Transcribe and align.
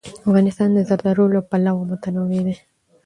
افغانستان 0.27 0.69
د 0.73 0.79
زردالو 0.89 1.25
له 1.35 1.41
پلوه 1.49 1.83
متنوع 1.91 2.39
دی. 2.45 2.55